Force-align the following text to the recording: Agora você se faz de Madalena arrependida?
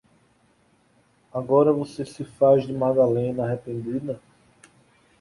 Agora 1.31 1.71
você 1.71 2.03
se 2.03 2.25
faz 2.25 2.65
de 2.65 2.73
Madalena 2.73 3.43
arrependida? 3.45 4.19